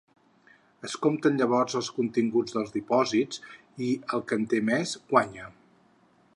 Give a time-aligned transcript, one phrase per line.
[0.87, 5.51] Es compten llavors els continguts dels dipòsits i, el que en té més, guanya.